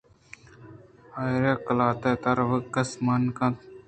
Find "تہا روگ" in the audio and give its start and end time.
2.21-2.51